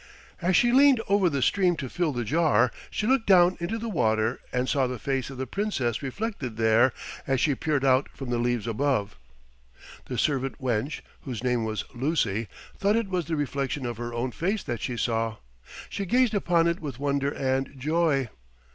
[0.41, 3.87] As she leaned over the stream to fill the jar she looked down into the
[3.87, 6.91] water and saw the face of the Princess reflected there,
[7.27, 9.15] as she peered out from the leaves above.
[10.07, 14.31] The servant wench, whose name was Lucy, thought it was the reflection of her own
[14.31, 15.35] face that she saw.
[15.87, 18.29] She gazed upon it with wonder and joy.